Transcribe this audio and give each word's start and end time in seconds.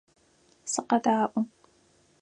Сыкъэдаӏо! 0.71 1.37